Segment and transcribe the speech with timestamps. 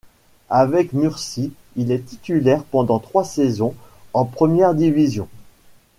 [0.49, 3.75] Avec Murcie il est titulaire pendant trois saisons
[4.15, 5.27] en première division.